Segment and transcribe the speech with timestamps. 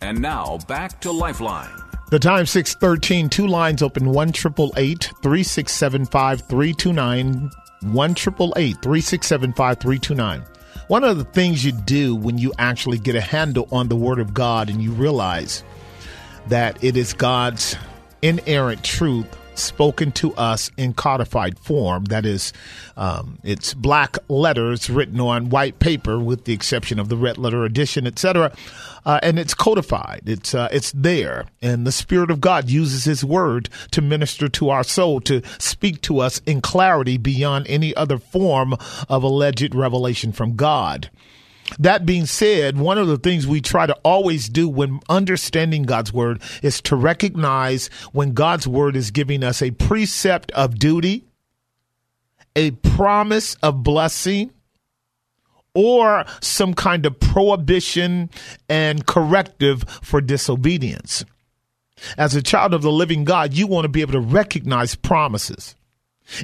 [0.00, 1.70] And now back to Lifeline.
[2.10, 7.50] The time 613, two lines open 1 3675 329.
[7.82, 10.46] 1 3675
[10.88, 14.18] One of the things you do when you actually get a handle on the Word
[14.18, 15.62] of God and you realize
[16.48, 17.76] that it is God's
[18.22, 19.26] inerrant truth
[19.58, 22.04] spoken to us in codified form.
[22.06, 22.52] That is,
[22.96, 27.64] um, it's black letters written on white paper, with the exception of the red letter
[27.64, 28.52] edition, etc.
[29.06, 30.22] Uh, and it's codified.
[30.26, 34.70] It's uh, it's there, and the Spirit of God uses His Word to minister to
[34.70, 38.74] our soul, to speak to us in clarity beyond any other form
[39.08, 41.08] of alleged revelation from God.
[41.78, 46.12] That being said, one of the things we try to always do when understanding God's
[46.12, 51.24] word is to recognize when God's word is giving us a precept of duty,
[52.54, 54.50] a promise of blessing,
[55.76, 58.30] or some kind of prohibition
[58.68, 61.24] and corrective for disobedience.
[62.16, 65.74] As a child of the living God, you want to be able to recognize promises.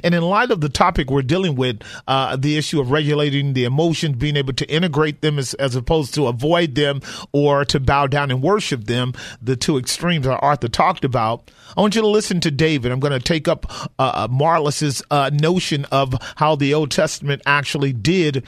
[0.03, 3.65] And in light of the topic we're dealing with, uh, the issue of regulating the
[3.65, 8.07] emotions, being able to integrate them as, as opposed to avoid them or to bow
[8.07, 11.51] down and worship them, the two extremes that Arthur talked about.
[11.75, 12.91] I want you to listen to David.
[12.91, 13.65] I'm going to take up
[13.99, 18.45] uh, uh Marlis's uh, notion of how the Old Testament actually did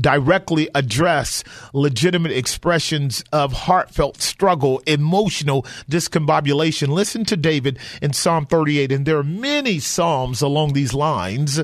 [0.00, 6.88] directly address legitimate expressions of heartfelt struggle, emotional discombobulation.
[6.88, 11.60] Listen to David in Psalm 38, and there are many Psalms along these lines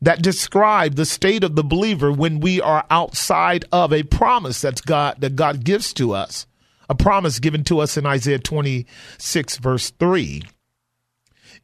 [0.00, 4.80] that describe the state of the believer when we are outside of a promise that's
[4.80, 6.46] God that God gives to us.
[6.88, 10.42] A promise given to us in Isaiah 26 verse 3.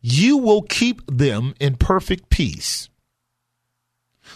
[0.00, 2.88] You will keep them in perfect peace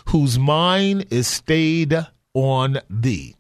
[0.08, 1.94] whose mind is stayed
[2.34, 3.36] on thee.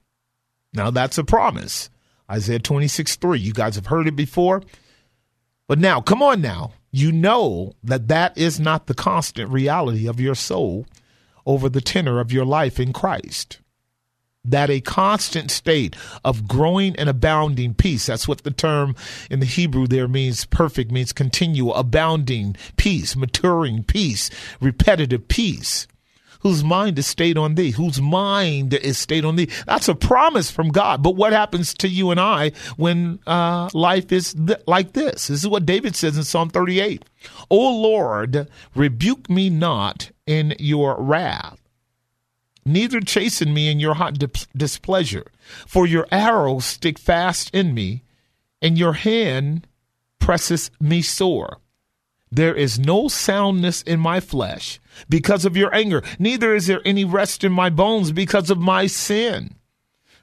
[0.72, 1.90] Now that's a promise.
[2.30, 3.38] Isaiah 26 3.
[3.38, 4.62] You guys have heard it before.
[5.68, 6.72] But now, come on now.
[6.90, 10.86] You know that that is not the constant reality of your soul
[11.46, 13.58] over the tenor of your life in Christ.
[14.44, 18.96] That a constant state of growing and abounding peace, that's what the term
[19.30, 24.30] in the Hebrew there means perfect, means continual, abounding peace, maturing peace,
[24.60, 25.86] repetitive peace
[26.42, 29.48] whose mind is stayed on thee, whose mind is stayed on thee.
[29.66, 31.02] That's a promise from God.
[31.02, 35.28] But what happens to you and I when uh, life is th- like this?
[35.28, 37.04] This is what David says in Psalm 38.
[37.50, 41.58] O Lord, rebuke me not in your wrath
[42.64, 44.18] neither chasten me in your hot
[44.56, 45.26] displeasure.
[45.66, 48.04] For your arrows stick fast in me,
[48.60, 49.66] and your hand
[50.18, 51.58] presses me sore.
[52.34, 57.04] There is no soundness in my flesh because of your anger, neither is there any
[57.04, 59.56] rest in my bones because of my sin.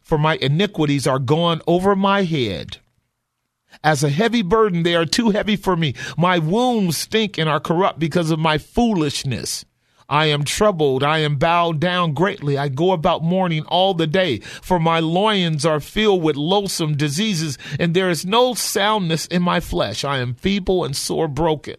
[0.01, 2.77] For my iniquities are gone over my head.
[3.83, 5.93] As a heavy burden, they are too heavy for me.
[6.17, 9.63] My wounds stink and are corrupt because of my foolishness.
[10.09, 11.03] I am troubled.
[11.03, 12.57] I am bowed down greatly.
[12.57, 17.59] I go about mourning all the day, for my loins are filled with loathsome diseases,
[17.79, 20.03] and there is no soundness in my flesh.
[20.03, 21.75] I am feeble and sore broken.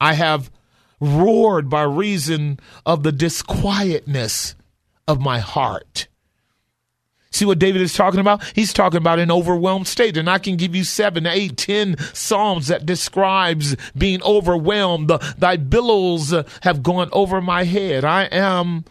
[0.00, 0.50] I have
[1.00, 4.54] roared by reason of the disquietness
[5.06, 6.08] of my heart.
[7.30, 8.44] See what David is talking about?
[8.54, 10.16] He's talking about an overwhelmed state.
[10.16, 15.10] And I can give you seven, eight, ten psalms that describes being overwhelmed.
[15.36, 18.04] Thy billows have gone over my head.
[18.04, 18.84] I am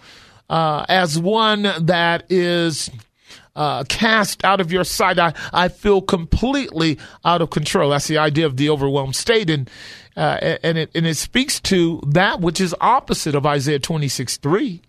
[0.50, 2.90] uh, as one that is
[3.56, 5.19] uh, cast out of your sight.
[5.19, 7.92] I, I feel completely out of control.
[7.92, 9.50] That's the idea of the overwhelmed state.
[9.50, 9.69] And
[10.15, 14.81] uh, and it and it speaks to that which is opposite of Isaiah 26 3.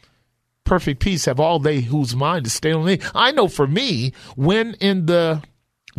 [0.65, 2.99] Perfect peace have all they whose mind is stayed on me.
[3.15, 5.43] I know for me, when in the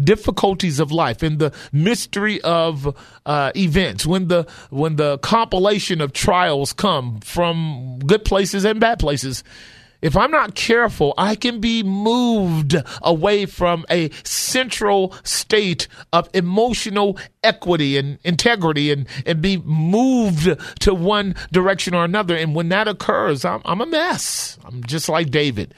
[0.01, 2.95] difficulties of life, in the mystery of
[3.25, 8.99] uh, events, when the when the compilation of trials come from good places and bad
[8.99, 9.43] places,
[10.05, 17.17] if I'm not careful, I can be moved away from a central state of emotional
[17.43, 20.47] equity and integrity and, and be moved
[20.81, 22.35] to one direction or another.
[22.35, 24.59] And when that occurs, I'm, I'm a mess.
[24.63, 25.73] I'm just like David.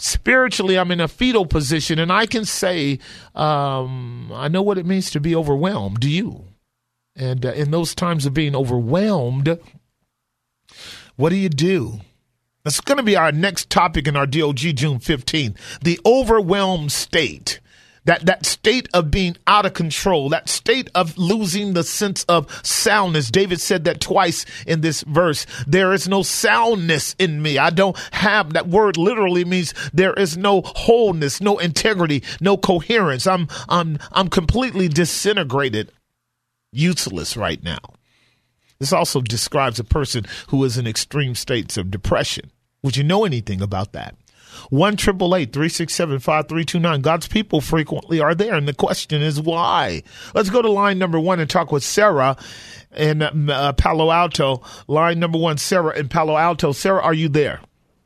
[0.00, 2.98] spiritually, I'm in a fetal position, and I can say,
[3.34, 6.00] um, I know what it means to be overwhelmed.
[6.00, 6.44] Do you?
[7.16, 9.58] And uh, in those times of being overwhelmed,
[11.16, 12.00] what do you do?
[12.64, 17.60] That's going to be our next topic in our DOG June 15th the overwhelmed state
[18.04, 22.48] that that state of being out of control, that state of losing the sense of
[22.66, 23.30] soundness.
[23.30, 25.46] David said that twice in this verse.
[25.66, 27.58] There is no soundness in me.
[27.58, 33.26] I don't have that word literally means there is no wholeness, no integrity, no coherence.
[33.26, 35.92] I'm I'm I'm completely disintegrated,
[36.72, 37.78] useless right now.
[38.80, 42.50] This also describes a person who is in extreme states of depression.
[42.82, 44.16] Would you know anything about that?
[44.70, 47.00] 1 367 5329.
[47.02, 48.54] God's people frequently are there.
[48.54, 50.02] And the question is why?
[50.34, 52.36] Let's go to line number one and talk with Sarah
[52.96, 54.62] in uh, Palo Alto.
[54.88, 56.72] Line number one, Sarah in Palo Alto.
[56.72, 57.60] Sarah, are you there?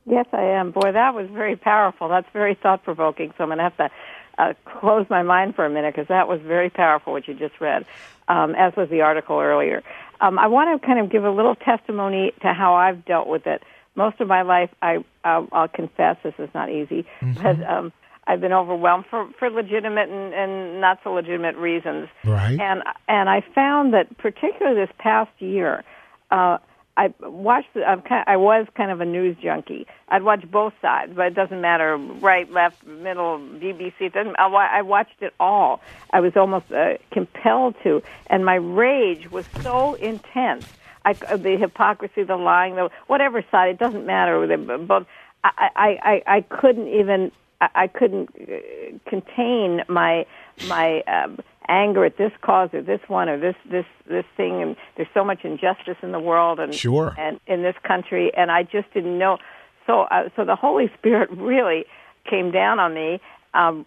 [0.07, 0.73] Yes, I am.
[0.73, 2.09] Boy, that was very powerful.
[2.09, 3.33] That's very thought provoking.
[3.39, 3.91] So I'm going to have to
[4.39, 7.61] uh, close my mind for a minute because that was very powerful what you just
[7.61, 7.87] read,
[8.29, 9.83] um, as was the article earlier.
[10.21, 13.47] Um, I want to kind of give a little testimony to how I've dealt with
[13.47, 13.63] it
[13.97, 17.43] most of my life, I I'll, I'll confess this is not easy, mm-hmm.
[17.43, 17.93] but um,
[18.27, 22.09] I've been overwhelmed for for legitimate and, and not so legitimate reasons.
[22.25, 22.59] Right.
[22.59, 25.85] And and I found that particularly this past year,
[26.31, 26.59] uh,
[26.97, 27.69] I watched.
[27.75, 29.87] I'm kind of, I was kind of a news junkie.
[30.09, 33.95] I'd watch both sides, but it doesn't matter right, left, middle, BBC.
[34.01, 34.37] It doesn't.
[34.39, 35.81] I, I watched it all.
[36.13, 40.67] I was almost uh, compelled to, and my rage was so intense
[41.05, 43.71] I, the hypocrisy, the lying, the whatever side.
[43.71, 44.57] It doesn't matter.
[44.79, 45.07] But
[45.43, 47.33] I, I, I, I couldn't even.
[47.61, 50.27] I couldn't uh, contain my
[50.67, 51.39] my um,
[51.69, 54.63] anger at this cause or this one or this this this thing.
[54.63, 57.15] And there's so much injustice in the world and sure.
[57.19, 59.39] and in this country, and I just didn't know.
[59.87, 61.85] So uh, so the Holy Spirit really
[62.29, 63.21] came down on me,
[63.53, 63.87] um,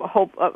[0.00, 0.50] hope uh,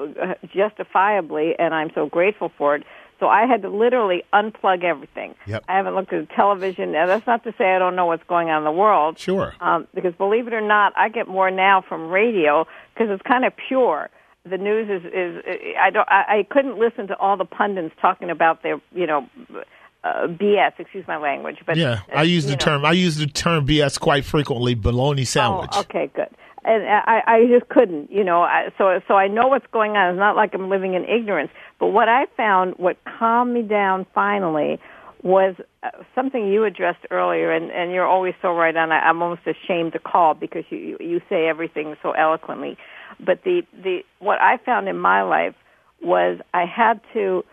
[0.53, 2.85] justifiably, and I'm so grateful for it
[3.23, 5.37] so I had to literally unplug everything.
[5.47, 5.67] Yep.
[5.69, 6.91] I haven't looked at the television.
[6.91, 9.17] Now, that's not to say I don't know what's going on in the world.
[9.17, 9.55] Sure.
[9.61, 13.45] Um, because believe it or not, I get more now from radio because it's kind
[13.45, 14.11] of pure.
[14.49, 15.45] The news is is
[15.81, 19.29] I don't I, I couldn't listen to all the pundits talking about their you know
[20.03, 20.73] uh, BS.
[20.79, 22.57] Excuse my language, but yeah, I use the know.
[22.57, 24.75] term I use the term BS quite frequently.
[24.75, 25.71] Bologna sandwich.
[25.75, 26.29] Oh, okay, good
[26.65, 28.43] and I, I just couldn't, you know.
[28.43, 30.11] I, so, so I know what's going on.
[30.15, 31.51] It's not like I'm living in ignorance.
[31.81, 34.79] But what I found, what calmed me down finally,
[35.23, 38.93] was uh, something you addressed earlier, and, and you're always so right on.
[38.93, 42.77] I, I'm almost ashamed to call because you you say everything so eloquently.
[43.21, 45.55] But the the what I found in my life
[46.03, 47.45] was I had to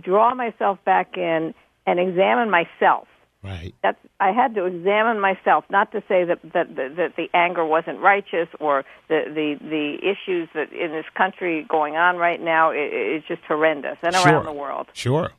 [0.00, 1.54] draw myself back in
[1.86, 3.08] and examine myself
[3.42, 3.72] Right.
[3.84, 8.00] That's I had to examine myself, not to say that that that, the anger wasn't
[8.00, 12.90] righteous or the the the issues that in this country going on right now it,
[12.92, 14.32] it's just horrendous and sure.
[14.32, 14.88] around the world.
[14.92, 15.30] Sure.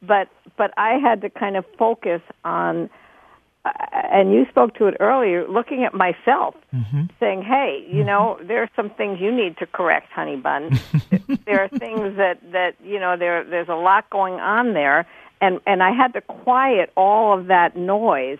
[0.00, 2.88] But but I had to kind of focus on
[4.10, 7.04] and you spoke to it earlier, looking at myself, mm-hmm.
[7.20, 8.06] saying, "Hey, you mm-hmm.
[8.06, 10.78] know, there are some things you need to correct, honey bun.
[11.46, 15.06] there are things that that you know there there's a lot going on there,
[15.40, 18.38] and and I had to quiet all of that noise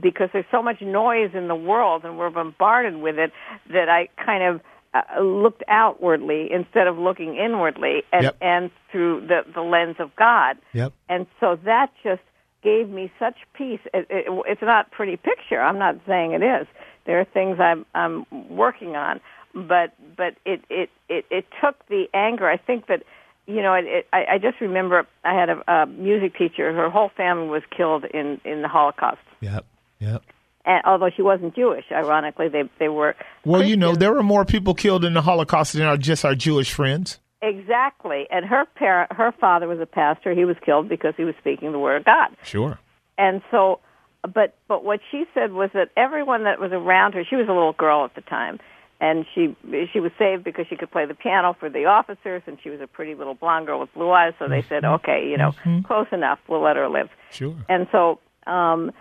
[0.00, 3.32] because there's so much noise in the world and we're bombarded with it
[3.72, 4.60] that I kind of
[4.94, 8.36] uh, looked outwardly instead of looking inwardly and yep.
[8.40, 10.58] and through the the lens of God.
[10.72, 10.92] Yep.
[11.08, 12.22] And so that just
[12.62, 13.80] gave me such peace.
[13.92, 15.60] It, it, it's not pretty picture.
[15.60, 16.66] I'm not saying it is.
[17.06, 19.20] There are things I'm I'm working on,
[19.54, 22.48] but but it it it, it took the anger.
[22.48, 23.02] I think that
[23.46, 26.72] you know, it, it, I, I just remember I had a, a music teacher.
[26.72, 29.20] Her whole family was killed in in the Holocaust.
[29.40, 29.64] Yep,
[29.98, 30.22] yep.
[30.64, 33.16] And although she wasn't Jewish, ironically, they they were.
[33.44, 33.70] Well, Christian.
[33.70, 36.72] you know, there were more people killed in the Holocaust than are just our Jewish
[36.72, 37.18] friends.
[37.42, 40.32] Exactly, and her parent, her father was a pastor.
[40.32, 42.28] He was killed because he was speaking the word of God.
[42.44, 42.78] Sure.
[43.18, 43.80] And so,
[44.22, 47.52] but but what she said was that everyone that was around her, she was a
[47.52, 48.60] little girl at the time,
[49.02, 49.54] and she
[49.92, 52.80] she was saved because she could play the piano for the officers and she was
[52.80, 54.94] a pretty little blonde girl with blue eyes so they said Mm-hmm.
[54.94, 55.80] okay you know mm-hmm.
[55.80, 58.92] close enough we'll let her live sure and so um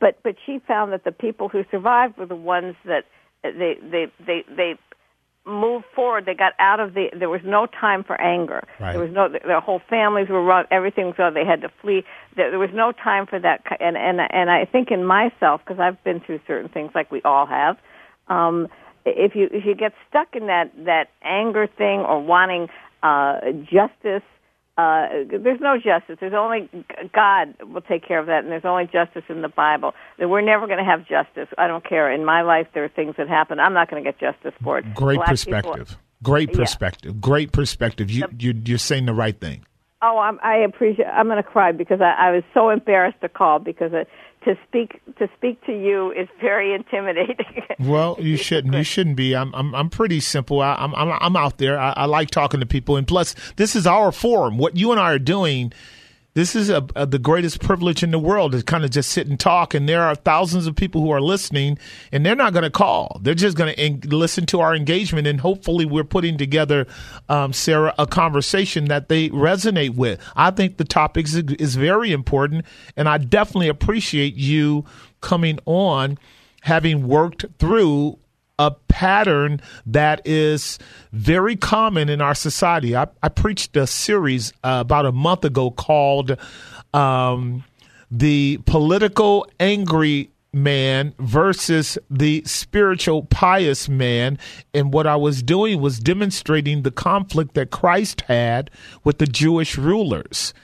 [0.00, 3.04] but but she found that the people who survived were the ones that
[3.42, 4.74] they they they they
[5.46, 8.92] moved forward they got out of the there was no time for anger right.
[8.92, 12.02] there was no their whole families were run everything so they had to flee
[12.34, 15.80] there, there was no time for that and and and I think in myself because
[15.80, 17.76] I've been through certain things like we all have
[18.28, 18.68] um
[19.04, 22.68] if you if you get stuck in that that anger thing or wanting
[23.02, 24.26] uh, justice,
[24.78, 26.18] uh, there's no justice.
[26.20, 26.68] There's only
[27.14, 29.94] God will take care of that, and there's only justice in the Bible.
[30.18, 31.48] That we're never going to have justice.
[31.56, 32.12] I don't care.
[32.12, 33.58] In my life, there are things that happen.
[33.58, 34.94] I'm not going to get justice for it.
[34.94, 35.88] Great Black perspective.
[35.88, 36.56] people- Great Yeah.
[36.58, 37.20] perspective.
[37.20, 38.10] Great perspective.
[38.10, 39.64] You, you you're saying the right thing.
[40.02, 41.06] Oh, I'm, I appreciate.
[41.06, 44.04] I'm going to cry because I, I was so embarrassed to call because uh
[44.46, 47.36] to speak to speak to you is very intimidating.
[47.78, 48.74] Well, you shouldn't.
[48.74, 49.36] You shouldn't be.
[49.36, 49.54] I'm.
[49.54, 49.74] I'm.
[49.74, 50.62] I'm pretty simple.
[50.62, 50.94] I, I'm.
[50.94, 51.10] I'm.
[51.20, 51.78] I'm out there.
[51.78, 54.56] I, I like talking to people, and plus, this is our forum.
[54.56, 55.72] What you and I are doing.
[56.36, 59.26] This is a, a, the greatest privilege in the world to kind of just sit
[59.26, 59.72] and talk.
[59.72, 61.78] And there are thousands of people who are listening,
[62.12, 63.18] and they're not going to call.
[63.22, 66.86] They're just going to en- listen to our engagement, and hopefully, we're putting together,
[67.30, 70.20] um, Sarah, a conversation that they resonate with.
[70.36, 72.66] I think the topic is, is very important,
[72.98, 74.84] and I definitely appreciate you
[75.22, 76.18] coming on
[76.60, 78.18] having worked through
[78.58, 80.78] a pattern that is
[81.12, 82.96] very common in our society.
[82.96, 86.36] I, I preached a series uh, about a month ago called
[86.94, 87.64] um,
[88.10, 94.38] The Political Angry Man versus the Spiritual Pious Man.
[94.72, 98.70] And what I was doing was demonstrating the conflict that Christ had
[99.04, 100.54] with the Jewish rulers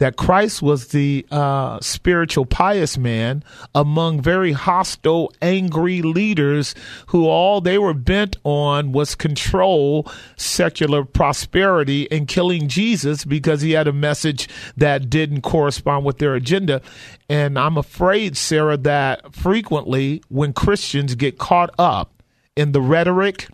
[0.00, 6.74] that Christ was the uh, spiritual pious man among very hostile, angry leaders
[7.08, 13.72] who all they were bent on was control, secular prosperity, and killing Jesus because he
[13.72, 16.80] had a message that didn't correspond with their agenda.
[17.28, 22.22] And I'm afraid, Sarah, that frequently when Christians get caught up
[22.56, 23.48] in the rhetoric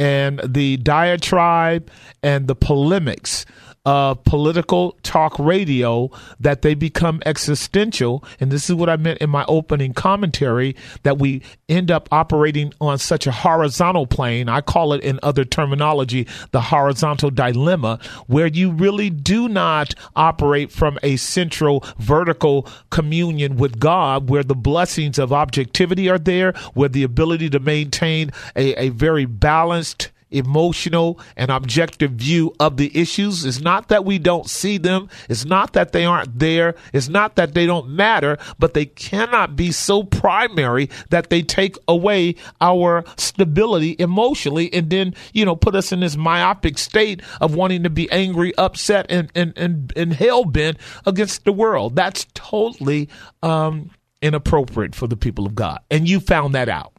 [0.00, 1.88] and the diatribe
[2.24, 3.46] and the polemics
[3.84, 6.08] of political talk radio
[6.38, 8.24] that they become existential.
[8.38, 12.72] And this is what I meant in my opening commentary that we end up operating
[12.80, 14.48] on such a horizontal plane.
[14.48, 17.98] I call it in other terminology the horizontal dilemma,
[18.28, 24.54] where you really do not operate from a central vertical communion with God, where the
[24.54, 31.18] blessings of objectivity are there, where the ability to maintain a, a very balanced emotional
[31.36, 33.44] and objective view of the issues.
[33.44, 35.08] It's not that we don't see them.
[35.28, 36.74] It's not that they aren't there.
[36.92, 41.76] It's not that they don't matter, but they cannot be so primary that they take
[41.88, 47.54] away our stability emotionally and then, you know, put us in this myopic state of
[47.54, 51.96] wanting to be angry, upset, and, and, and, and hell bent against the world.
[51.96, 53.08] That's totally,
[53.42, 53.90] um,
[54.22, 55.80] inappropriate for the people of God.
[55.90, 56.91] And you found that out.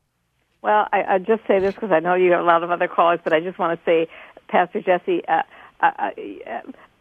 [0.64, 2.88] Well, I, I just say this because I know you have a lot of other
[2.88, 4.08] callers, but I just want to say,
[4.48, 5.42] Pastor Jesse, uh,
[5.82, 6.14] I,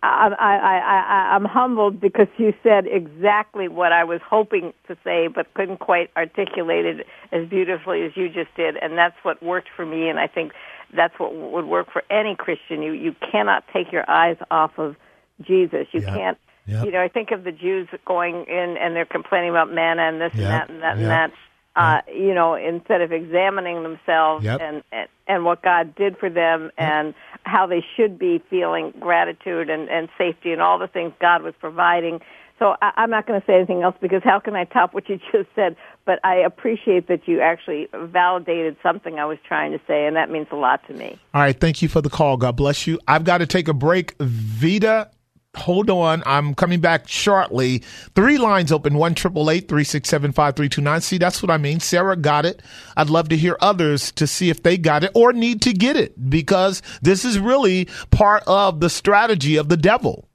[0.03, 5.29] I, I, I, I'm humbled because you said exactly what I was hoping to say,
[5.29, 9.69] but couldn't quite articulate it as beautifully as you just did, and that's what worked
[9.77, 10.53] for me, and I think
[10.93, 12.83] that's what would work for any Christian.
[12.83, 14.97] You you cannot take your eyes off of
[15.41, 15.87] Jesus.
[15.93, 16.15] You Yep.
[16.15, 16.39] can't.
[16.67, 16.85] Yep.
[16.85, 20.21] You know, I think of the Jews going in and they're complaining about manna and
[20.21, 20.43] this Yep.
[20.43, 20.99] and that and that Yep.
[20.99, 21.33] and that
[21.77, 24.61] uh, you know, instead of examining themselves Yep.
[24.61, 27.15] and, and and what God did for them and
[27.45, 31.55] how they should be feeling gratitude and and safety and all the things God was
[31.59, 32.21] providing.
[32.59, 35.09] So I, I'm not going to say anything else because how can I top what
[35.09, 35.77] you just said?
[36.05, 40.31] But I appreciate that you actually validated something I was trying to say, and that
[40.31, 41.19] means a lot to me.
[41.35, 41.59] All right.
[41.59, 42.37] Thank you for the call.
[42.37, 43.01] God bless you.
[43.09, 44.15] I've got to take a break.
[44.21, 45.11] Veda,
[45.57, 46.23] hold on.
[46.27, 47.83] I'm coming back shortly.
[48.15, 51.01] Three lines open one triple eight three six seven five three two nine.
[51.01, 51.81] See, that's what I mean.
[51.81, 52.63] Sarah got it.
[52.97, 55.97] I'd love to hear others to see if they got it or need to get
[55.97, 60.29] it because this is really part of the strategy of the devil.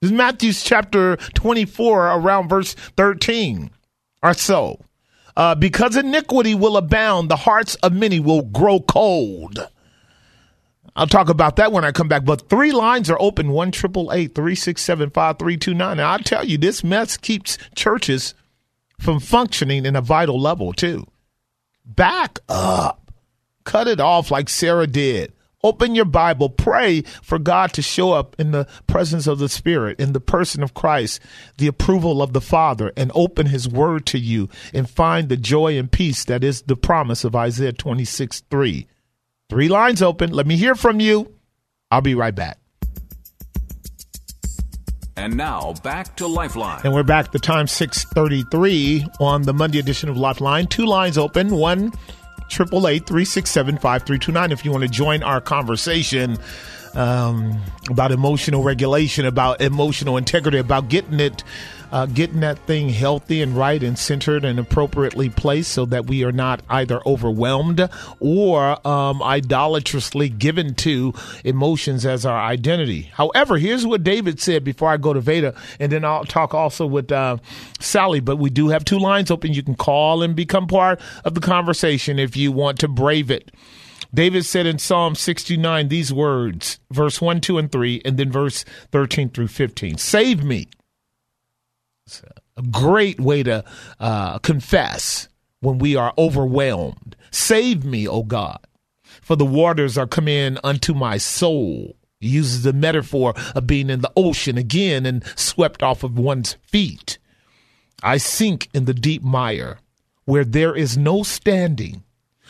[0.00, 3.70] This is Matthew's chapter 24, around verse 13
[4.22, 4.80] or so.
[5.36, 9.68] Uh, because iniquity will abound, the hearts of many will grow cold.
[10.96, 12.24] I'll talk about that when I come back.
[12.24, 15.98] But three lines are open: one triple eight three six seven five three two nine.
[15.98, 18.34] And I tell you, this mess keeps churches
[18.98, 21.06] from functioning in a vital level too.
[21.84, 23.12] Back up,
[23.64, 25.32] cut it off like Sarah did.
[25.62, 29.98] Open your Bible, pray for God to show up in the presence of the Spirit,
[29.98, 31.18] in the person of Christ,
[31.58, 35.76] the approval of the Father, and open His Word to you and find the joy
[35.76, 38.86] and peace that is the promise of Isaiah 26 3.
[39.48, 40.32] Three lines open.
[40.32, 41.32] Let me hear from you.
[41.90, 42.58] I'll be right back.
[45.16, 46.80] And now back to Lifeline.
[46.84, 47.32] And we're back.
[47.32, 50.66] The time 633 on the Monday edition of Lifeline.
[50.66, 51.50] Two lines open.
[51.50, 51.92] One
[52.48, 54.52] triple eight three six seven five three two nine.
[54.52, 56.38] If you want to join our conversation
[56.94, 61.44] um, about emotional regulation, about emotional integrity, about getting it
[61.92, 66.24] uh, getting that thing healthy and right and centered and appropriately placed so that we
[66.24, 67.88] are not either overwhelmed
[68.20, 71.14] or um, idolatrously given to
[71.44, 73.02] emotions as our identity.
[73.12, 76.86] However, here's what David said before I go to Veda, and then I'll talk also
[76.86, 77.38] with uh,
[77.80, 78.20] Sally.
[78.20, 79.52] But we do have two lines open.
[79.52, 83.50] You can call and become part of the conversation if you want to brave it.
[84.14, 88.64] David said in Psalm 69 these words, verse 1, 2, and 3, and then verse
[88.92, 90.68] 13 through 15 Save me.
[92.56, 93.64] A great way to
[94.00, 95.28] uh, confess
[95.60, 97.16] when we are overwhelmed.
[97.30, 98.60] Save me, O God,
[99.20, 101.96] for the waters are come in unto my soul.
[102.20, 106.56] He uses the metaphor of being in the ocean again and swept off of one's
[106.62, 107.18] feet.
[108.02, 109.78] I sink in the deep mire
[110.24, 112.04] where there is no standing.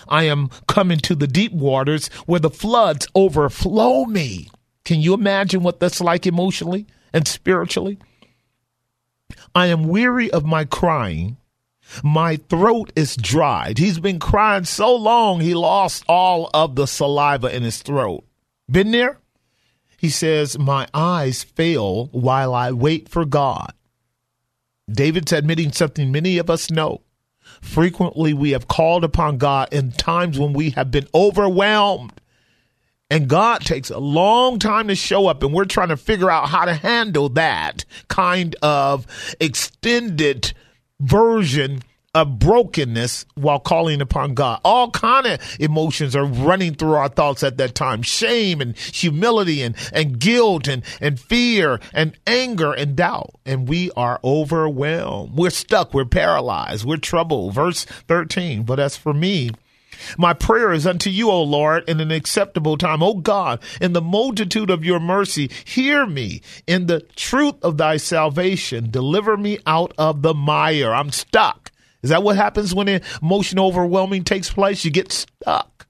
[0.08, 4.50] I am coming to the deep waters where the floods overflow me.
[4.84, 7.98] Can you imagine what that's like emotionally and spiritually?
[9.56, 11.38] I am weary of my crying.
[12.04, 13.78] My throat is dried.
[13.78, 18.22] He's been crying so long he lost all of the saliva in his throat.
[18.70, 19.18] Been there?
[19.96, 23.72] He says, My eyes fail while I wait for God.
[24.90, 27.00] David's admitting something many of us know.
[27.62, 32.12] Frequently, we have called upon God in times when we have been overwhelmed.
[33.08, 36.48] And God takes a long time to show up, and we're trying to figure out
[36.48, 39.06] how to handle that kind of
[39.38, 40.52] extended
[40.98, 41.82] version
[42.16, 44.60] of brokenness while calling upon God.
[44.64, 48.00] All kind of emotions are running through our thoughts at that time.
[48.00, 53.34] Shame and humility and, and guilt and, and fear and anger and doubt.
[53.44, 55.36] And we are overwhelmed.
[55.36, 55.92] We're stuck.
[55.92, 56.86] We're paralyzed.
[56.86, 57.52] We're troubled.
[57.52, 58.62] Verse 13.
[58.62, 59.50] But as for me,
[60.18, 63.02] my prayer is unto you, O Lord, in an acceptable time.
[63.02, 66.42] O God, in the multitude of your mercy, hear me.
[66.66, 70.94] In the truth of thy salvation, deliver me out of the mire.
[70.94, 71.72] I'm stuck.
[72.02, 74.84] Is that what happens when emotional overwhelming takes place?
[74.84, 75.86] You get stuck.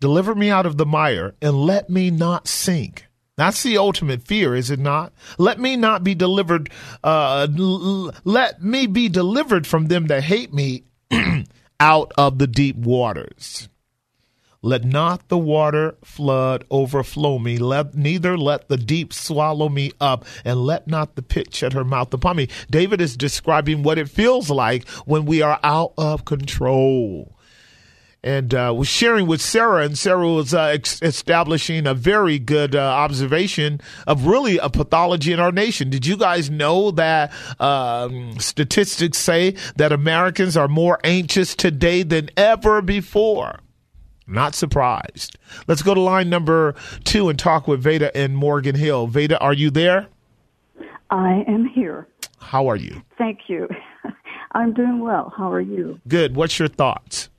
[0.00, 3.06] Deliver me out of the mire and let me not sink.
[3.36, 5.12] That's the ultimate fear, is it not?
[5.38, 6.70] Let me not be delivered.
[7.04, 10.82] Uh, l- let me be delivered from them that hate me
[11.80, 13.68] out of the deep waters.
[14.60, 20.24] Let not the water flood overflow me, let neither let the deep swallow me up,
[20.44, 22.48] and let not the pit shut her mouth upon me.
[22.68, 27.37] David is describing what it feels like when we are out of control.
[28.22, 32.74] And uh, was sharing with Sarah, and Sarah was uh, ex- establishing a very good
[32.74, 35.88] uh, observation of really a pathology in our nation.
[35.88, 42.28] Did you guys know that um, statistics say that Americans are more anxious today than
[42.36, 43.60] ever before?
[44.26, 45.38] Not surprised.
[45.68, 49.06] Let's go to line number two and talk with Veda and Morgan Hill.
[49.06, 50.08] Veda, are you there?
[51.10, 52.06] I am here.
[52.38, 53.02] How are you?
[53.16, 53.68] Thank you.
[54.52, 55.32] I'm doing well.
[55.36, 56.00] How are you?
[56.06, 56.36] Good.
[56.36, 57.30] What's your thoughts?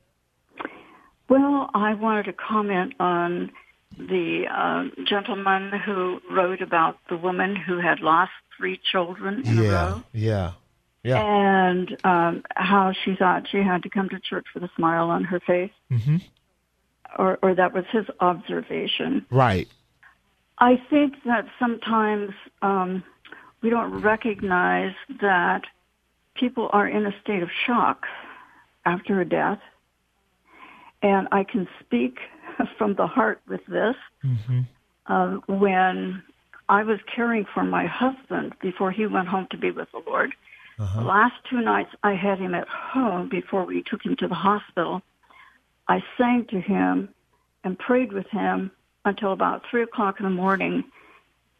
[1.29, 3.51] Well, I wanted to comment on
[3.97, 9.63] the uh, gentleman who wrote about the woman who had lost three children in yeah,
[9.63, 10.03] a row.
[10.13, 10.51] Yeah.
[11.03, 11.21] Yeah.
[11.23, 15.23] And um, how she thought she had to come to church with a smile on
[15.23, 15.71] her face.
[15.91, 16.17] Mm-hmm.
[17.17, 19.25] Or, or that was his observation.
[19.31, 19.67] Right.
[20.57, 23.03] I think that sometimes um,
[23.61, 25.61] we don't recognize that
[26.35, 28.05] people are in a state of shock
[28.85, 29.59] after a death.
[31.01, 32.17] And I can speak
[32.77, 33.95] from the heart with this.
[34.23, 34.62] Mm-hmm.
[35.07, 36.21] Uh, when
[36.67, 40.31] I was caring for my husband before he went home to be with the Lord,
[40.79, 40.99] Uh-huh.
[41.01, 44.35] the last two nights I had him at home before we took him to the
[44.35, 45.01] hospital.
[45.88, 47.09] I sang to him
[47.63, 48.71] and prayed with him
[49.03, 50.83] until about three o'clock in the morning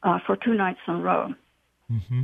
[0.04, 1.34] uh, for two nights in a row.
[1.92, 2.24] Mm-hmm.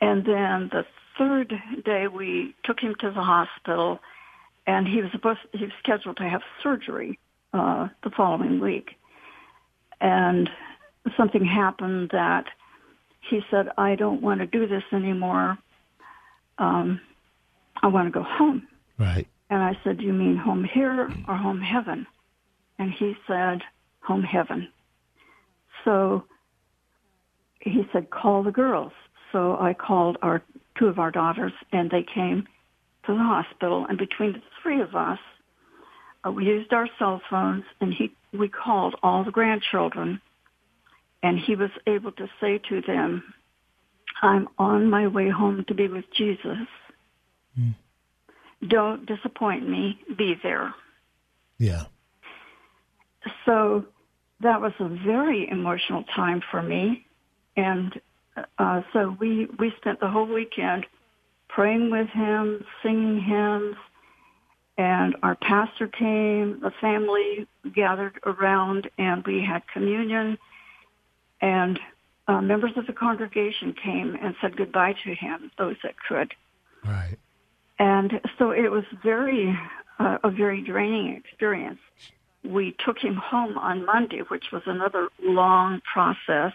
[0.00, 0.84] And then the
[1.18, 1.52] third
[1.84, 4.00] day we took him to the hospital
[4.66, 7.18] and he was supposed he was scheduled to have surgery
[7.52, 8.90] uh, the following week.
[10.00, 10.48] And
[11.16, 12.46] something happened that
[13.28, 15.58] he said, I don't want to do this anymore.
[16.58, 17.00] Um,
[17.82, 18.66] I want to go home.
[18.98, 19.26] Right.
[19.50, 22.06] And I said, Do you mean home here or home heaven?
[22.78, 23.60] And he said,
[24.00, 24.68] Home heaven.
[25.84, 26.24] So
[27.60, 28.92] he said, Call the girls.
[29.32, 30.42] So I called our
[30.78, 32.46] two of our daughters and they came
[33.06, 35.18] to the hospital and between the three of us
[36.26, 40.20] uh, we used our cell phones and he we called all the grandchildren
[41.22, 43.22] and he was able to say to them
[44.22, 46.66] i'm on my way home to be with jesus.
[48.66, 49.98] Don't disappoint me.
[50.16, 50.74] Be there.
[51.58, 51.84] Yeah.
[53.46, 53.84] so
[54.40, 57.06] that was a very emotional time for me
[57.56, 58.00] and
[58.58, 60.84] uh, so we we spent the whole weekend
[61.48, 63.76] praying with him, singing hymns,
[64.76, 66.60] and our pastor came.
[66.60, 70.38] The family gathered around, and we had communion.
[71.40, 71.78] And
[72.26, 76.34] uh, members of the congregation came and said goodbye to him, those that could.
[76.84, 77.18] Right.
[77.78, 79.56] And so it was very
[79.98, 81.80] uh, a very draining experience.
[82.42, 86.52] We took him home on Monday, which was another long process.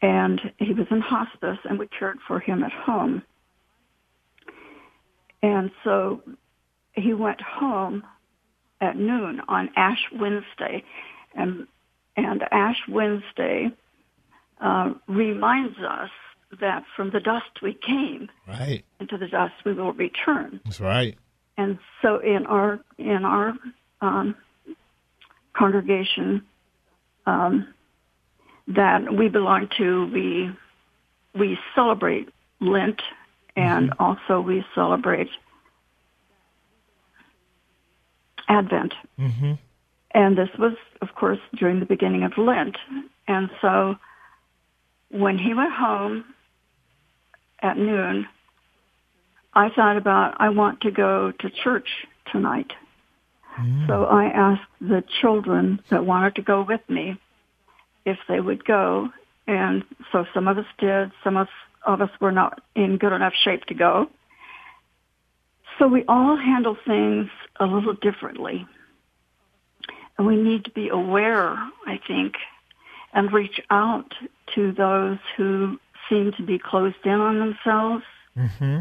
[0.00, 3.22] And he was in hospice, and we cared for him at home.
[5.42, 6.22] And so
[6.92, 8.04] he went home
[8.80, 10.84] at noon on Ash Wednesday,
[11.34, 11.66] and
[12.16, 13.70] and Ash Wednesday
[14.60, 16.10] uh, reminds us
[16.60, 20.60] that from the dust we came, right, and to the dust we will return.
[20.64, 21.16] That's right.
[21.56, 23.54] And so in our in our
[24.00, 24.34] um,
[25.54, 26.42] congregation
[27.26, 27.72] um,
[28.68, 30.50] that we belong to, we
[31.38, 32.28] we celebrate
[32.60, 33.00] Lent,
[33.56, 34.02] and mm-hmm.
[34.02, 35.28] also we celebrate
[38.48, 38.94] Advent.
[39.18, 39.52] Mm-hmm.
[40.14, 42.76] And this was, of course, during the beginning of Lent.
[43.26, 43.96] And so
[45.10, 46.24] when he went home
[47.60, 48.26] at noon,
[49.54, 51.88] I thought about, I want to go to church
[52.30, 52.72] tonight.
[53.58, 53.86] Mm.
[53.86, 57.18] So I asked the children that wanted to go with me
[58.04, 59.10] if they would go.
[59.46, 61.12] And so some of us did.
[61.22, 61.48] Some of,
[61.84, 64.08] of us were not in good enough shape to go.
[65.78, 68.66] So we all handle things a little differently.
[70.18, 71.54] And we need to be aware,
[71.86, 72.34] I think,
[73.12, 74.12] and reach out
[74.54, 78.04] to those who seem to be closed in on themselves
[78.36, 78.78] mm-hmm.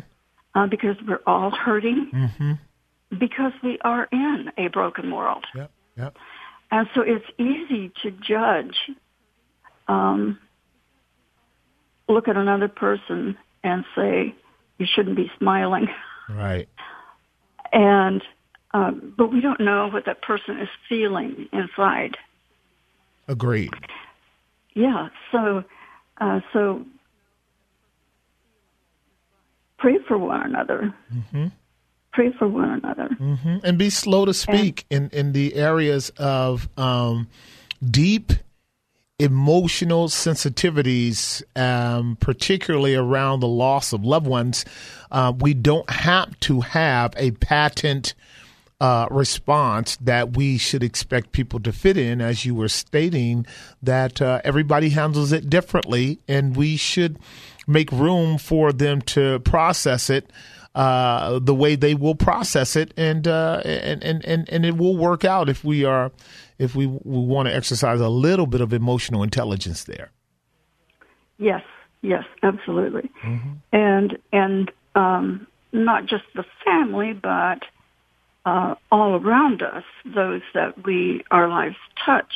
[0.55, 3.17] uh, because we're all hurting mm-hmm.
[3.17, 5.45] because we are in a broken world.
[5.55, 6.17] Yep, yep.
[6.71, 8.75] And so it's easy to judge,
[9.87, 10.39] um,
[12.11, 14.35] look at another person and say,
[14.77, 15.87] you shouldn't be smiling.
[16.29, 16.67] Right.
[17.71, 18.21] And,
[18.73, 22.17] um, but we don't know what that person is feeling inside.
[23.27, 23.73] Agreed.
[24.73, 25.09] Yeah.
[25.31, 25.63] So,
[26.19, 26.85] uh, so
[29.77, 30.93] pray for one another.
[31.13, 31.47] Mm-hmm.
[32.13, 33.09] Pray for one another.
[33.19, 33.57] Mm-hmm.
[33.63, 37.27] And be slow to speak and, in, in the areas of um,
[37.89, 38.33] deep
[39.21, 44.65] emotional sensitivities, um, particularly around the loss of loved ones.
[45.11, 48.15] Uh, we don't have to have a patent
[48.79, 53.45] uh, response that we should expect people to fit in, as you were stating,
[53.83, 57.19] that uh, everybody handles it differently, and we should
[57.67, 60.31] make room for them to process it
[60.73, 64.95] uh, the way they will process it, and, uh, and and and and it will
[64.95, 66.11] work out if we are
[66.61, 70.11] if we, we want to exercise a little bit of emotional intelligence there.
[71.39, 71.63] Yes,
[72.03, 73.53] yes, absolutely, mm-hmm.
[73.73, 77.63] and and um, not just the family, but
[78.45, 82.31] uh, all around us, those that we our lives touch.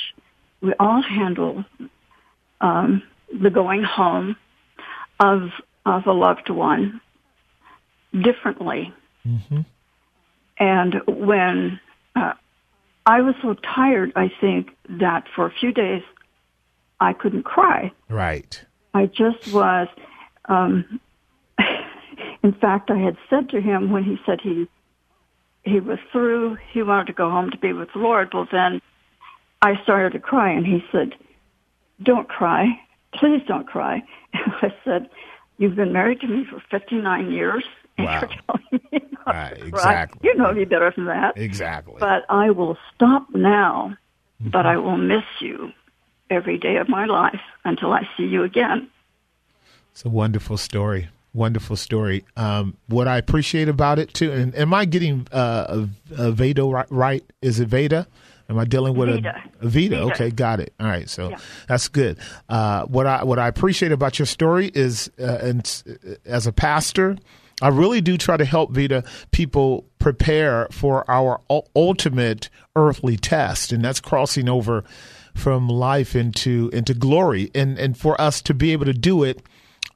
[0.59, 1.63] We all handle
[2.61, 4.37] um, the going home
[5.19, 5.49] of
[5.85, 6.99] of a loved one
[8.11, 8.91] differently.
[9.27, 9.61] Mm-hmm.
[10.57, 11.79] And when
[12.15, 12.33] uh,
[13.05, 16.01] I was so tired, I think that for a few days
[16.99, 17.91] I couldn't cry.
[18.09, 18.63] Right.
[18.93, 19.87] I just was.
[20.45, 20.99] Um,
[22.43, 24.67] in fact, I had said to him when he said he
[25.63, 26.57] he was through.
[26.71, 28.33] He wanted to go home to be with the Lord.
[28.33, 28.81] Well, then
[29.61, 31.15] I started to cry, and he said,
[32.01, 32.67] "Don't cry,
[33.13, 34.01] please don't cry."
[34.33, 35.09] And I said,
[35.57, 37.63] "You've been married to me for 59 years."
[37.97, 38.19] And Wow.
[38.21, 38.99] you're telling me
[39.33, 40.19] Right, exactly.
[40.23, 41.37] You know me better than that.
[41.37, 41.95] Exactly.
[41.99, 43.97] But I will stop now,
[44.41, 44.49] Mm-hmm.
[44.49, 45.71] but I will miss you
[46.29, 48.89] every day of my life until I see you again.
[49.93, 51.07] It's a wonderful story.
[51.33, 52.25] Wonderful story.
[52.35, 55.85] Um, what I appreciate about it too, and am I getting uh,
[56.17, 57.23] a, a Veda right, right?
[57.41, 58.07] Is it Veda?
[58.49, 59.41] Am I dealing with Veda.
[59.61, 59.95] a, a Veda?
[59.95, 60.01] Veda.
[60.13, 60.73] Okay, got it.
[60.81, 61.37] All right, so Yeah.
[61.69, 62.17] that's good.
[62.49, 65.83] Uh, what I what I appreciate about your story is, uh, and s-
[66.25, 67.17] as a pastor,
[67.61, 71.41] I really do try to help Veda people prepare for our
[71.75, 74.83] ultimate earthly test, and that's crossing over
[75.33, 79.41] from life into into glory, and and for us to be able to do it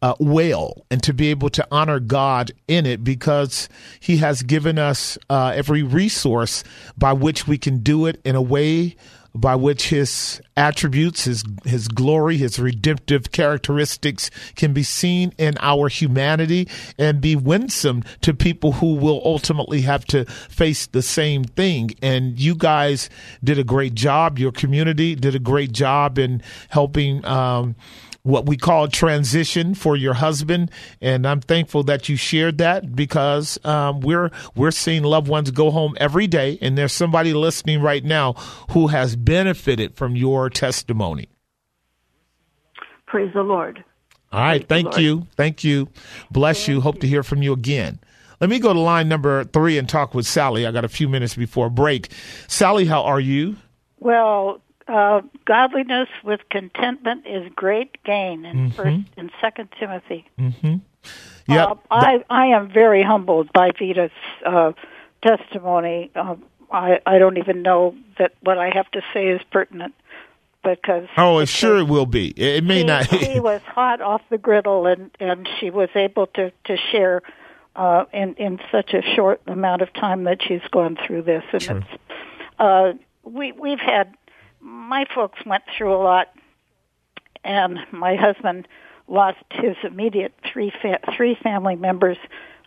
[0.01, 3.67] uh, well and to be able to honor God in it because
[3.99, 6.63] He has given us uh, every resource
[6.97, 8.95] by which we can do it in a way
[9.33, 15.87] by which his attributes, his his glory, his redemptive characteristics can be seen in our
[15.87, 21.91] humanity and be winsome to people who will ultimately have to face the same thing.
[22.01, 23.09] And you guys
[23.43, 24.39] did a great job.
[24.39, 27.23] Your community did a great job in helping.
[27.25, 27.75] Um,
[28.29, 33.59] what we call transition for your husband, and I'm thankful that you shared that because
[33.65, 38.03] um, we're we're seeing loved ones go home every day, and there's somebody listening right
[38.03, 38.33] now
[38.71, 41.27] who has benefited from your testimony.
[43.07, 43.83] Praise the Lord.
[44.31, 45.89] All right, Praise thank you, thank you,
[46.29, 46.81] bless you.
[46.81, 47.99] Hope to hear from you again.
[48.39, 50.65] Let me go to line number three and talk with Sally.
[50.65, 52.09] I got a few minutes before break.
[52.47, 53.57] Sally, how are you?
[53.99, 58.75] Well, uh, godliness with contentment is great gain in Mm-hmm.
[58.75, 60.25] first in Second Timothy.
[61.47, 64.11] Yeah, Uh, I I am very humbled by Veda's
[64.45, 64.73] uh,
[65.23, 66.11] testimony.
[66.15, 66.35] Uh,
[66.71, 69.93] I I don't even know that what I have to say is pertinent
[70.63, 72.29] because oh, it because sure it will be.
[72.31, 73.05] It, it may he, not.
[73.07, 77.21] he was hot off the griddle, and and she was able to to share
[77.75, 81.61] uh, in in such a short amount of time that she's gone through this, and
[81.61, 81.77] Sure.
[81.77, 81.87] it's
[82.59, 84.13] uh, we we've had
[84.61, 86.29] my folks went through a lot,
[87.43, 88.67] and my husband
[89.07, 92.17] lost his immediate three fa- three family members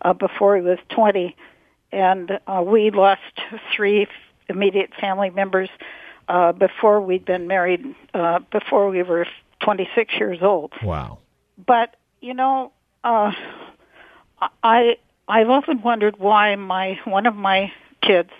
[0.02, 1.36] uh, before he was twenty,
[1.92, 3.20] and uh, we lost
[3.74, 4.08] three f-
[4.48, 5.68] immediate family members
[6.28, 9.26] uh, before we'd been married, uh, before we were
[9.60, 10.72] 26 years old.
[10.82, 11.18] wow.
[11.64, 12.72] But you know,
[13.04, 13.32] uh,
[14.62, 14.96] I
[15.28, 18.30] I've often wondered why my one of my kids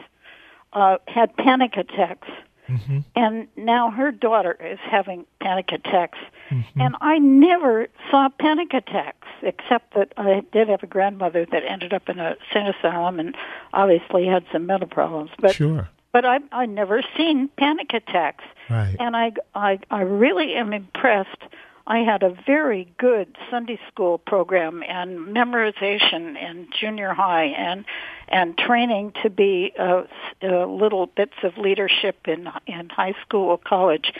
[0.73, 2.29] uh, had panic attacks,
[2.73, 2.99] Mm-hmm.
[3.17, 6.19] and now her daughter is having panic attacks,
[6.51, 6.81] mm-hmm.
[6.81, 11.93] and I never saw panic attacks except that I did have a grandmother that ended
[11.93, 13.37] up in a insane asylum and
[13.73, 15.89] obviously had some mental problems, but Sure.
[16.13, 18.45] but I I never seen panic attacks.
[18.71, 18.97] Right.
[18.99, 21.43] And I I I really am impressed.
[21.87, 27.85] I had a very good Sunday school program and memorization in junior high and
[28.29, 30.05] and training to be uh,
[30.43, 34.13] uh, little bits of leadership in in high school college.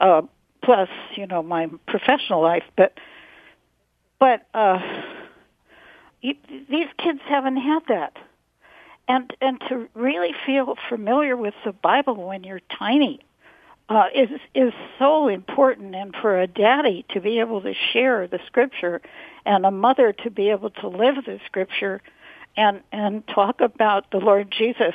[0.00, 0.22] Uh,
[0.62, 2.94] plus, you know, my professional life, but
[4.18, 4.78] but uh,
[6.20, 6.34] you,
[6.68, 8.16] these kids haven't had that
[9.08, 13.20] and and to really feel familiar with the Bible when you're tiny
[13.90, 15.94] uh, is is so important.
[15.94, 19.02] And for a daddy to be able to share the Scripture,
[19.44, 22.00] and a mother to be able to live the Scripture,
[22.56, 24.94] and and talk about the Lord Jesus,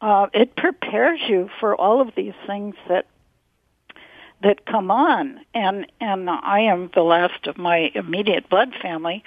[0.00, 3.06] uh, it prepares you for all of these things that
[4.42, 9.24] that come on and and I am the last of my immediate blood family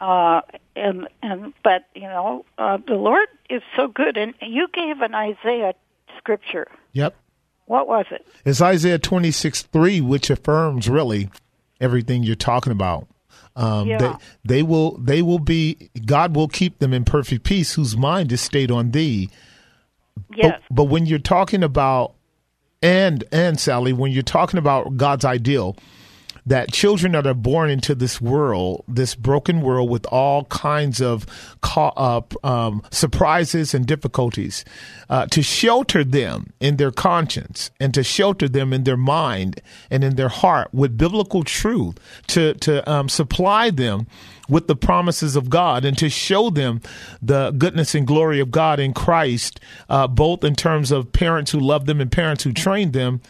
[0.00, 0.42] uh
[0.76, 5.14] and and but you know uh the Lord is so good and you gave an
[5.14, 5.74] Isaiah
[6.18, 7.16] scripture Yep.
[7.66, 11.30] What was it It's Isaiah 26 3, which affirms really
[11.80, 13.06] everything you're talking about.
[13.56, 13.98] Um, Yeah.
[13.98, 14.14] they,
[14.56, 18.40] they will they will be God will keep them in perfect peace whose mind is
[18.40, 19.30] stayed on thee.
[20.34, 22.14] yes But, but when you're talking about
[22.82, 25.76] and and Sally, when you're talking about God's ideal,
[26.46, 31.26] that children that are born into this world, this broken world with all kinds of
[31.62, 34.64] ca- uh, um, surprises and difficulties,
[35.08, 40.04] uh, to shelter them in their conscience and to shelter them in their mind and
[40.04, 44.06] in their heart with biblical truth, to to um, supply them
[44.48, 46.80] with the promises of God and to show them
[47.22, 51.60] the goodness and glory of God in Christ, uh, both in terms of parents who
[51.60, 53.20] love them and parents who train them,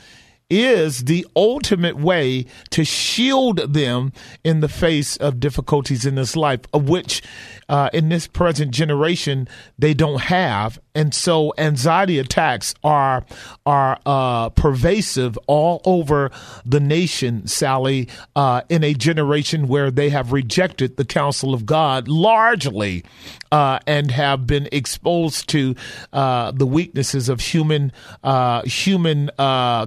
[0.55, 4.13] is the ultimate way to shield them
[4.45, 7.23] in the face of difficulties in this life, of which
[7.69, 10.79] uh, in this present generation they don't have.
[10.95, 13.25] And so anxiety attacks are
[13.67, 16.31] are uh, pervasive all over
[16.65, 22.07] the nation, Sally, uh, in a generation where they have rejected the counsel of God
[22.07, 23.05] largely
[23.51, 25.75] uh, and have been exposed to
[26.13, 29.87] uh, the weaknesses of human uh, human uh,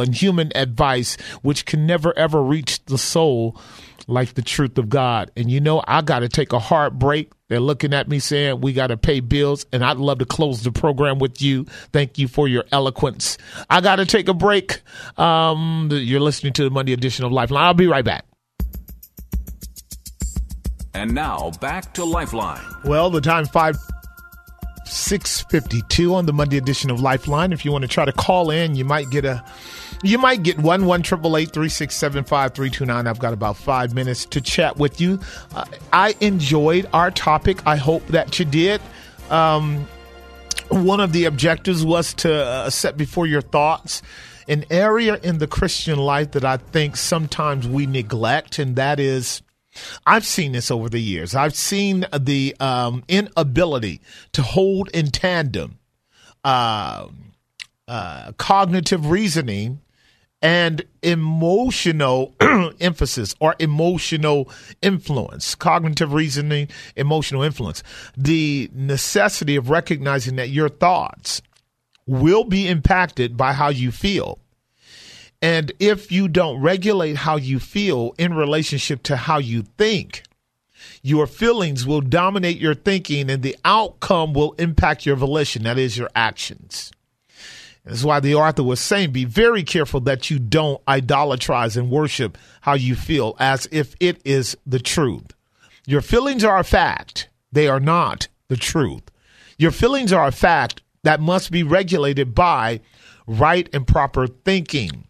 [0.00, 3.60] counsel and human advice, which can never ever reach the soul
[4.06, 5.30] like the truth of God.
[5.36, 7.32] And you know, I got to take a hard break.
[7.48, 10.62] They're looking at me saying we got to pay bills, and I'd love to close
[10.62, 11.64] the program with you.
[11.92, 13.38] Thank you for your eloquence.
[13.68, 14.82] I got to take a break.
[15.16, 17.64] Um, you're listening to the Monday edition of Lifeline.
[17.64, 18.24] I'll be right back.
[20.92, 22.60] And now back to Lifeline.
[22.84, 23.76] Well, the time five
[24.84, 27.52] six fifty two on the Monday edition of Lifeline.
[27.52, 29.44] If you want to try to call in, you might get a
[30.02, 33.06] you might get one one triple eight three six seven five three two nine.
[33.06, 35.20] I've got about five minutes to chat with you.
[35.54, 37.66] Uh, I enjoyed our topic.
[37.66, 38.80] I hope that you did.
[39.30, 39.86] Um,
[40.68, 44.02] one of the objectives was to uh, set before your thoughts
[44.48, 49.42] an area in the Christian life that I think sometimes we neglect, and that is
[50.06, 51.34] I've seen this over the years.
[51.34, 54.00] I've seen the um, inability
[54.32, 55.78] to hold in tandem
[56.42, 57.06] uh,
[57.86, 59.80] uh, cognitive reasoning
[60.42, 62.34] and emotional
[62.80, 64.48] emphasis or emotional
[64.80, 67.82] influence, cognitive reasoning, emotional influence.
[68.16, 71.42] The necessity of recognizing that your thoughts
[72.06, 74.38] will be impacted by how you feel.
[75.42, 80.22] And if you don't regulate how you feel in relationship to how you think,
[81.02, 85.96] your feelings will dominate your thinking and the outcome will impact your volition, that is,
[85.96, 86.92] your actions.
[87.84, 92.36] That's why the author was saying, be very careful that you don't idolatrize and worship
[92.60, 95.34] how you feel as if it is the truth.
[95.86, 99.02] Your feelings are a fact, they are not the truth.
[99.58, 102.80] Your feelings are a fact that must be regulated by
[103.26, 105.04] right and proper thinking.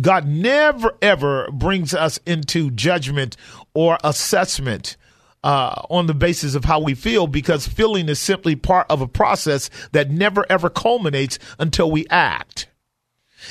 [0.00, 3.36] God never ever brings us into judgment
[3.74, 4.96] or assessment
[5.44, 9.06] uh, on the basis of how we feel because feeling is simply part of a
[9.06, 12.66] process that never ever culminates until we act.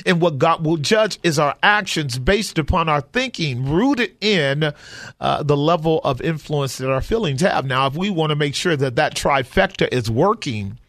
[0.07, 4.73] And what God will judge is our actions based upon our thinking, rooted in
[5.19, 7.63] uh, the level of influence that our feelings have.
[7.63, 10.79] Now, if we want to make sure that that trifecta is working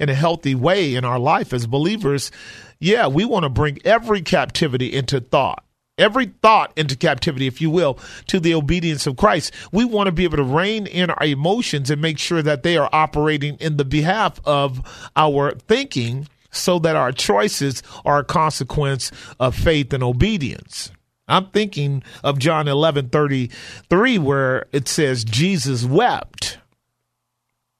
[0.00, 2.32] in a healthy way in our life as believers,
[2.80, 5.62] yeah, we want to bring every captivity into thought
[5.98, 9.52] every thought into captivity, if you will, to the obedience of Christ.
[9.72, 12.76] We want to be able to rein in our emotions and make sure that they
[12.76, 19.10] are operating in the behalf of our thinking so that our choices are a consequence
[19.40, 20.90] of faith and obedience.
[21.26, 26.58] I'm thinking of John 11 33, where it says, Jesus wept.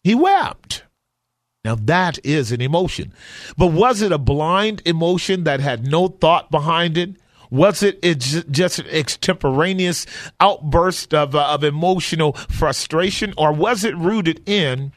[0.03, 0.85] He wept.
[1.65, 3.13] Now that is an emotion.
[3.57, 7.17] But was it a blind emotion that had no thought behind it?
[7.55, 8.03] Was it
[8.51, 10.07] just an extemporaneous
[10.41, 14.91] outburst of, uh, of emotional frustration, or was it rooted in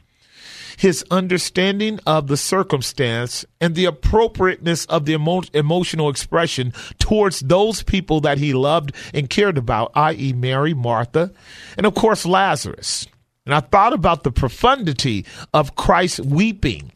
[0.76, 7.84] his understanding of the circumstance and the appropriateness of the emo- emotional expression towards those
[7.84, 11.30] people that he loved and cared about, i.e., Mary, Martha,
[11.76, 13.06] and of course, Lazarus?
[13.46, 16.90] And I thought about the profundity of Christ weeping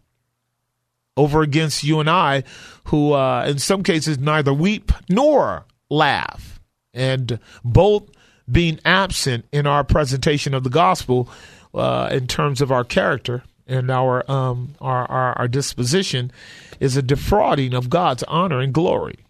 [1.17, 2.45] over against you and I,
[2.85, 6.61] who uh, in some cases neither weep nor laugh,
[6.95, 8.11] and both
[8.51, 11.29] being absent in our presentation of the gospel
[11.75, 16.33] uh, in terms of our character and our, um, our, our our disposition
[16.81, 19.21] is a defrauding of God's honor and glory.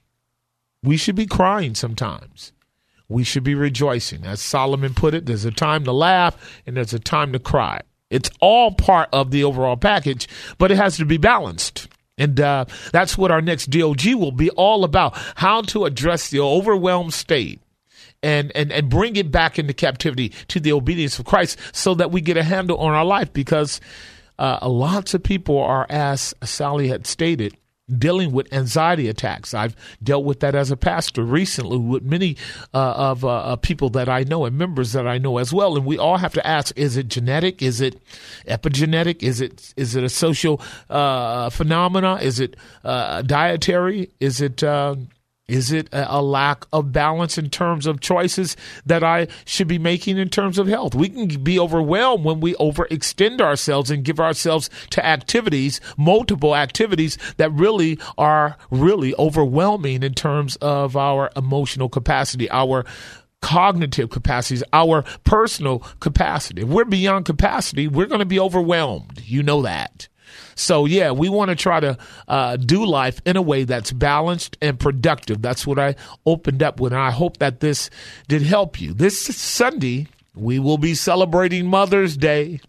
[0.82, 2.52] We should be crying sometimes.
[3.08, 4.24] We should be rejoicing.
[4.24, 7.82] As Solomon put it, there's a time to laugh and there's a time to cry.
[8.12, 11.88] It's all part of the overall package, but it has to be balanced.
[12.18, 16.40] And uh, that's what our next DOG will be all about how to address the
[16.40, 17.60] overwhelmed state
[18.22, 22.12] and, and, and bring it back into captivity to the obedience of Christ so that
[22.12, 23.80] we get a handle on our life because
[24.38, 27.56] uh, lots of people are, as Sally had stated,
[27.98, 29.54] dealing with anxiety attacks.
[29.54, 32.36] I've dealt with that as a pastor recently with many
[32.72, 35.76] uh, of uh, people that I know and members that I know as well.
[35.76, 37.62] And we all have to ask: Is it genetic?
[37.62, 38.00] Is it
[38.46, 39.22] epigenetic?
[39.22, 42.16] Is it is it a social uh, phenomena?
[42.16, 44.10] Is it uh, dietary?
[44.20, 44.96] Is it uh,
[45.48, 50.16] is it a lack of balance in terms of choices that I should be making
[50.16, 50.94] in terms of health?
[50.94, 57.18] We can be overwhelmed when we overextend ourselves and give ourselves to activities, multiple activities
[57.38, 62.84] that really are really overwhelming in terms of our emotional capacity, our
[63.42, 66.62] cognitive capacities, our personal capacity.
[66.62, 69.20] If we're beyond capacity, we're going to be overwhelmed.
[69.24, 70.08] You know that.
[70.54, 74.56] So, yeah, we want to try to uh, do life in a way that's balanced
[74.60, 75.42] and productive.
[75.42, 76.92] That's what I opened up with.
[76.92, 77.90] And I hope that this
[78.28, 78.92] did help you.
[78.92, 82.60] This Sunday, we will be celebrating Mother's Day.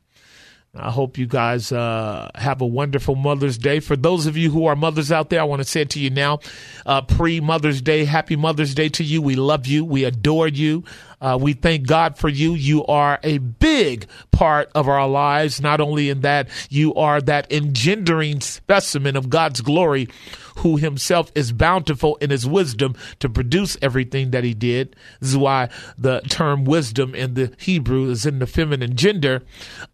[0.76, 3.80] I hope you guys uh, have a wonderful Mother's Day.
[3.80, 6.00] For those of you who are mothers out there, I want to say it to
[6.00, 6.40] you now
[6.88, 9.22] uh, pre Mother's Day, happy Mother's Day to you.
[9.22, 10.84] We love you, we adore you.
[11.22, 12.56] Uh, we thank God for you.
[12.56, 17.52] You are a big part of our lives, not only in that you are that
[17.52, 20.10] engendering specimen of God's glory
[20.58, 24.96] who himself is bountiful in his wisdom to produce everything that he did.
[25.20, 29.44] This is why the term wisdom in the Hebrew is in the feminine gender,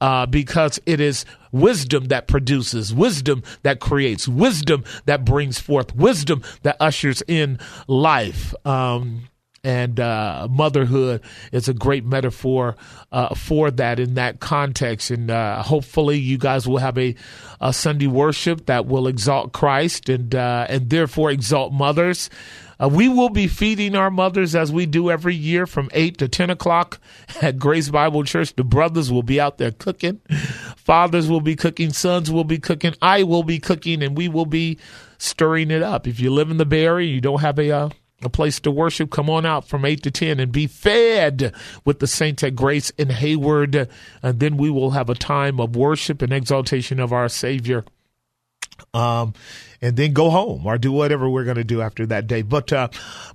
[0.02, 6.42] uh, because it is wisdom that produces, wisdom that creates, wisdom that brings forth, wisdom
[6.64, 8.54] that ushers in life.
[8.66, 9.24] Um,
[9.64, 12.76] and uh, motherhood is a great metaphor
[13.12, 15.12] uh, for that in that context.
[15.12, 17.16] And uh, hopefully, you guys will have a,
[17.60, 22.30] a, Sunday worship that will exalt Christ and uh, and therefore exalt mothers.
[22.82, 26.30] Uh, we will be feeding our mothers as we do every year from 8 to
[26.30, 27.00] 10 o'clock
[27.42, 28.56] at Grace Bible Church.
[28.56, 30.22] The brothers will be out there cooking.
[30.78, 31.92] Fathers will be cooking.
[31.92, 32.96] Sons will be cooking.
[33.02, 34.78] I will be cooking, and we will be
[35.18, 36.08] stirring it up.
[36.08, 37.90] If you live in the Bay Area, you don't have a uh,
[38.24, 39.12] a place to worship.
[39.12, 41.54] Come on out from 8 to 10 and be fed
[41.86, 43.90] with the saints at Grace in Hayward.
[44.22, 47.86] And then we will have a time of worship and exaltation of our Savior.
[48.94, 49.34] Um,
[49.82, 52.42] and then go home or do whatever we're going to do after that day.
[52.42, 52.90] But uh,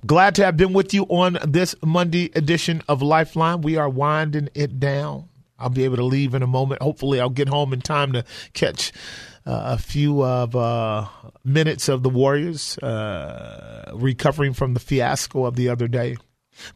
[0.05, 3.61] glad to have been with you on this Monday edition of Lifeline.
[3.61, 5.29] We are winding it down.
[5.57, 6.81] I'll be able to leave in a moment.
[6.81, 8.91] Hopefully, I'll get home in time to catch
[9.45, 11.07] a few of uh,
[11.43, 16.17] minutes of the Warriors uh, recovering from the fiasco of the other day.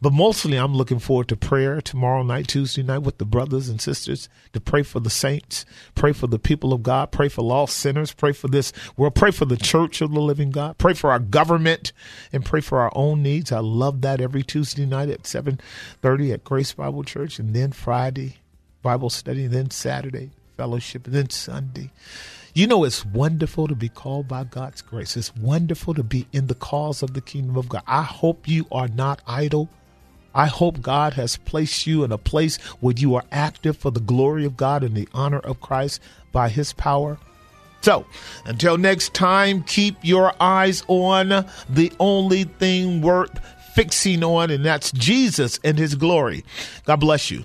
[0.00, 3.80] But mostly, I'm looking forward to prayer tomorrow night, Tuesday night, with the brothers and
[3.80, 5.64] sisters to pray for the saints,
[5.94, 9.30] pray for the people of God, pray for lost sinners, pray for this world, pray
[9.30, 11.92] for the church of the living God, pray for our government,
[12.30, 13.52] and pray for our own needs.
[13.52, 18.36] I love that every Tuesday night at 7:30 at Grace Bible Church, and then Friday
[18.82, 21.90] Bible study, and then Saturday fellowship, and then Sunday
[22.54, 25.16] you know, it's wonderful to be called by God's grace.
[25.16, 27.82] It's wonderful to be in the cause of the kingdom of God.
[27.86, 29.68] I hope you are not idle.
[30.34, 34.00] I hope God has placed you in a place where you are active for the
[34.00, 36.00] glory of God and the honor of Christ
[36.32, 37.18] by his power.
[37.82, 38.04] So,
[38.44, 43.40] until next time, keep your eyes on the only thing worth
[43.74, 46.44] fixing on, and that's Jesus and his glory.
[46.84, 47.44] God bless you.